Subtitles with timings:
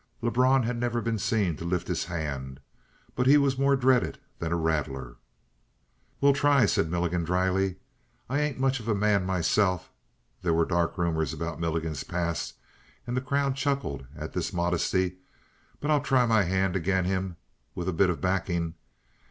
[0.23, 2.59] Lebrun had never been seen to lift his hand,
[3.15, 5.17] but he was more dreaded than a rattler.
[6.19, 7.75] "We'll try," said Milligan dryly.
[8.27, 9.91] "I ain't much of a man myself"
[10.41, 12.55] there were dark rumors about Milligan's past
[13.05, 15.17] and the crowd chuckled at this modesty
[15.79, 17.35] "but I'll try my hand agin' him
[17.75, 18.73] with a bit of backing.